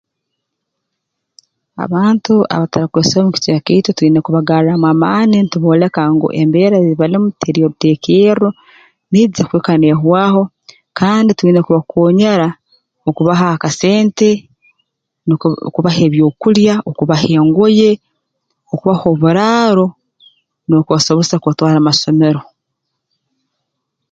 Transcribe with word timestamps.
Abantu 1.85 2.33
abatarukwesobora 2.55 3.25
mu 3.25 3.31
kicweka 3.35 3.65
kyaitu 3.65 3.89
twine 3.97 4.19
kubagarraamu 4.25 4.85
amaani 4.93 5.37
ntubooleka 5.41 6.01
ngu 6.13 6.27
embeera 6.41 6.75
ei 6.79 6.95
barumu 6.99 7.29
teri 7.41 7.59
y'oruteekerro 7.61 8.49
niija 9.09 9.43
kuhika 9.49 9.73
neehwaho 9.77 10.41
kandi 10.99 11.29
twine 11.37 11.59
kubakoonyera 11.65 12.47
okubahaho 13.09 13.53
akasente 13.55 14.29
nukwo 15.25 15.47
okubaha 15.67 15.99
ebyokulya 16.07 16.73
okubaha 16.89 17.25
engoye 17.39 17.91
okubaha 18.73 19.03
oburaaro 19.13 19.85
n'okubasobozesa 20.67 21.35
kubatwara 21.41 21.79
mu 21.81 21.85
masomero 21.89 22.41